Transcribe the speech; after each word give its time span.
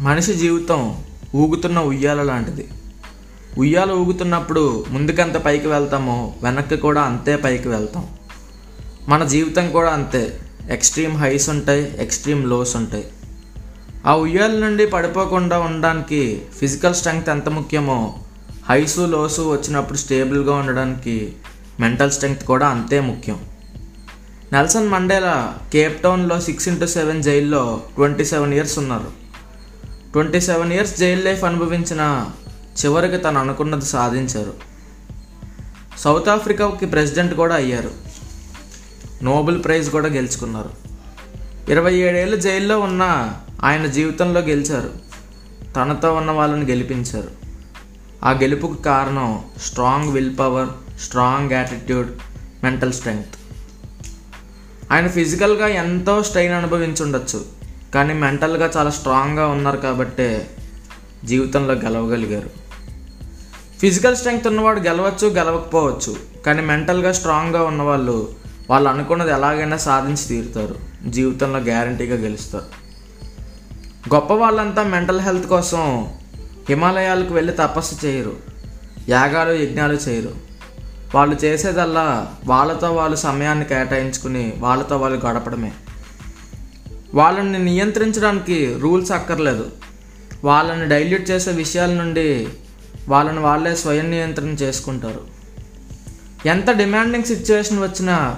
మనిషి 0.00 0.34
జీవితం 0.34 1.04
ఊగుతున్న 1.34 1.78
ఉయ్యాల 1.78 2.22
లాంటిది. 2.22 2.68
ఉయ్యాల 3.58 3.92
ఊగుతున్నప్పుడు 3.92 4.84
ముందుకెంత 4.88 5.36
పైకి 5.36 5.68
వెళ్తామో 5.68 6.34
వెనక్కి 6.42 6.76
కూడా 6.76 7.02
అంతే 7.02 7.36
పైకి 7.36 7.68
వెళ్తాం. 7.68 8.06
మన 9.08 9.24
జీవితం 9.24 9.70
కూడా 9.70 9.90
అంతే. 9.90 10.40
ఎక్స్ట్రీమ్ 10.70 11.16
హైస్ 11.16 11.50
ఉంటాయి 11.50 12.02
ఎక్స్ట్రీమ్ 12.02 12.50
లోస్ 12.50 12.76
ఉంటాయి. 12.76 13.04
ఆ 14.06 14.14
ఉయ్యాల 14.14 14.50
నుండి 14.50 14.86
పడిపోకుండా 14.86 15.58
ఉండడానికి 15.58 16.42
ఫిజికల్ 16.60 16.94
స్ట్రెంగ్త్ 16.94 17.28
ఎంత 17.28 17.48
ముఖ్యమో 17.48 18.18
హైసు 18.68 19.00
లోసు 19.00 19.42
వచ్చినప్పుడు 19.42 19.98
స్టేబుల్గా 19.98 20.54
ఉండడానికి 20.54 21.32
మెంటల్ 21.80 22.10
స్ట్రెంగ్త్ 22.10 22.44
కూడా 22.44 22.66
అంతే 22.68 23.00
ముఖ్యం. 23.00 23.38
నెల్సన్ 24.52 24.88
మండేలా 24.88 25.56
కేప్ 25.72 26.02
టౌన్లో 26.02 26.40
సిక్స్ 26.40 26.68
ఇంటూ 26.68 26.86
సెవెన్ 26.86 27.22
జైల్లో 27.22 27.82
ట్వంటీ 27.94 28.24
సెవెన్ 28.24 28.54
ఇయర్స్ 28.54 28.78
ఉన్నారు. 28.78 29.27
Twenty 30.12 30.40
seven 30.40 30.72
years 30.72 30.98
jail 30.98 31.22
life 31.22 31.44
అనుభవించిన 31.44 32.30
చివరికి 32.84 33.16
తను 33.16 33.40
అనుకున్నది 33.40 33.84
సాధించారు. 33.84 34.54
సౌత్ 35.98 36.28
ఆఫ్రికాకి 36.28 36.86
ప్రెసిడెంట్ 36.86 37.34
కూడా 37.34 37.54
అయ్యారు. 37.54 37.90
నోబెల్ 39.22 39.64
ప్రైజ్ 39.64 39.90
కూడా 39.90 40.08
గెలుచుకున్నారు. 40.08 40.70
ఇరవై 41.68 41.94
ఏడేళ్ళు 41.94 42.36
జైల్లో 42.36 42.80
ఉన్న 42.80 43.34
ఆయన 43.62 43.86
జీవితంలో 43.86 44.40
గెలిచారు. 44.40 44.90
తనతో 45.76 46.14
ఉన్న 46.14 46.30
వాళ్ళని 46.30 46.66
గెలిపించారు. 46.66 47.28
ఆ 48.24 48.30
గెలుపుకు 48.30 48.74
కారణం 48.74 49.44
strong 49.62 50.12
will 50.12 50.38
power 50.38 51.00
strong 51.00 51.52
attitude 51.52 52.08
mental 52.64 52.92
strength. 52.92 53.34
ఆయన 54.92 55.08
ఫిజికల్గా 55.08 55.66
ఎంతో 55.66 56.22
స్ట్రెయిన్ 56.22 56.54
అనుభవించుండొచ్చు. 56.54 57.57
కానీ 57.94 58.14
మెంటల్గా 58.14 58.70
చాలా 58.76 58.90
స్ట్రాంగ్గా 58.90 59.46
ఉన్నారు 59.46 59.76
కాబట్టే 59.76 60.50
జీవితంలో 61.24 61.74
గెలవగలిగారు. 61.74 62.50
ఫిజికల్ 63.78 64.16
స్ట్రెంగ్త్ 64.16 64.46
ఉన్నవాడు 64.46 64.80
గెలవచ్చు 64.80 65.28
గెలవకపోవచ్చు 65.28 66.16
కానీ 66.46 66.62
మెంటల్గా 66.62 67.12
స్ట్రాంగ్గా 67.12 67.62
ఉన్నవాళ్ళు 67.62 68.34
వాళ్ళు 68.70 68.90
అనుకున్నది 68.90 69.30
ఎలాగైనా 69.30 69.76
సాధించి 69.76 70.28
తీరుతారు. 70.28 70.74
జీవితంలో 71.06 71.58
గ్యారంటీగా 71.58 72.16
గెలుస్తారు. 72.16 72.64
గొప్ప 74.14 74.32
వాళ్ళంతా 74.32 74.82
మెంటల్ 74.82 75.20
హెల్త్ 75.20 75.48
కోసం 75.48 76.08
హిమాలయాలకు 76.68 77.34
వెళ్ళి 77.34 77.52
తపస్సు 77.52 78.06
చేయరు 78.06 78.36
యాగాలు 79.08 79.52
యజ్ఞాలు 79.52 79.92
చేయరు. 79.92 80.34
వాళ్ళు 81.14 81.36
చేసేదల్లా 81.44 82.34
వాళ్ళతో 82.46 82.92
వాళ్ళు 82.92 83.16
సమయాన్ని 83.16 83.64
కేటాయించుకుని 83.64 84.52
వాళ్ళతో 84.58 84.96
వాళ్ళు 84.96 85.26
గడపడమే. 85.26 85.72
వాళ్ళని 87.14 87.64
నియంత్రించడానికి 87.64 88.78
రూల్స్ 88.78 89.12
అక్కర్లేదు. 89.12 89.70
వాళ్ళని 90.44 90.88
డైల్యూట్ 90.88 91.30
చేసే 91.30 91.50
విషయాల 91.50 91.90
నుండి 91.90 92.48
వాళ్ళని 93.08 93.38
వాళ్ళే 93.38 93.76
స్వయం 93.76 94.10
నియంత్రణ 94.10 94.48
చేసుకుంటారు. 94.48 95.20
ఎంత 96.46 96.70
డిమాండింగ్ 96.70 97.24
సిచ్యువేషన్ 97.24 97.82
వచ్చినా 97.82 98.36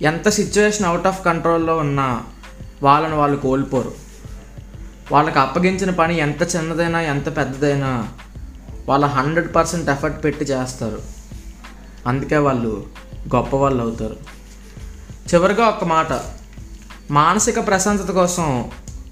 ఎంత 0.00 0.28
సిచ్యువేషన్ 0.28 0.86
అవుట్ 0.86 1.06
ఆఫ్ 1.06 1.24
కంట్రోల్లో 1.24 1.76
ఉన్నా 1.76 2.24
వాళ్ళని 2.82 3.14
వాళ్ళు 3.14 3.36
కోల్పోరు. 3.36 3.94
వాళ్ళకి 5.12 5.38
అప్పగించిన 5.38 5.90
పని 5.90 6.18
ఎంత 6.18 6.56
చిన్నదైనా 6.56 7.00
ఎంత 7.00 7.36
పెద్దదైనా 7.36 8.08
వాళ్ళు 8.88 9.06
హండ్రెడ్ 9.06 9.54
పర్సెంట్ 9.54 9.90
ఎఫర్ట్ 9.90 10.24
పెట్టి 10.24 10.44
చేస్తారు. 10.44 11.02
అందుకే 12.06 12.36
వాళ్ళు 12.36 12.86
గొప్ప 13.34 13.56
వాళ్ళు 13.56 13.82
అవుతారు. 13.82 14.16
చివరిగా 15.34 15.66
ఒక 15.66 15.84
మాట 15.84 16.12
మానసిక 17.10 17.66
ప్రశాంతత 17.66 18.10
కోసం 18.10 18.70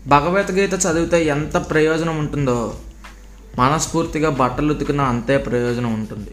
భగవద్గీత 0.09 0.75
చదివితే 0.75 1.25
ఎంత 1.25 1.57
ప్రయోజనం 1.71 2.19
ఉంటుందో 2.19 2.75
మనస్ఫూర్తిగా 3.59 4.31
బట్టలు 4.31 4.73
ఉతికినా 4.75 5.05
అంతే 5.05 5.37
ప్రయోజనం 5.37 5.95
ఉంటుంది. 5.95 6.33